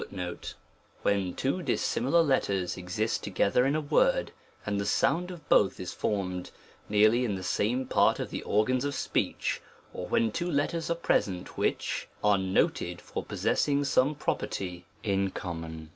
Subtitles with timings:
[0.53, 4.31] * when two dissimilar letters exist together in a word,
[4.65, 6.49] and the sound of both is formed,
[6.89, 9.61] nearly in the same part of the organs of speech,
[9.93, 15.89] or when two letters are present which, are noted for possessing some property in common.